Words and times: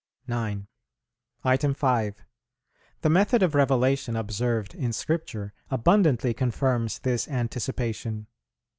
9. 0.27 0.65
5. 1.75 2.25
The 3.01 3.09
method 3.11 3.43
of 3.43 3.53
revelation 3.53 4.15
observed 4.15 4.73
in 4.73 4.91
Scripture 4.93 5.53
abundantly 5.69 6.33
confirms 6.33 6.97
this 6.97 7.27
anticipation. 7.27 8.25